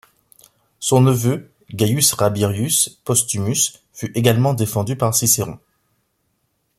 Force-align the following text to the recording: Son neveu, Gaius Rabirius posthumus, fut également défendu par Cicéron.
Son 0.79 0.99
neveu, 1.01 1.51
Gaius 1.69 2.13
Rabirius 2.13 2.99
posthumus, 3.05 3.83
fut 3.93 4.11
également 4.17 4.55
défendu 4.55 4.95
par 4.95 5.13
Cicéron. 5.13 5.59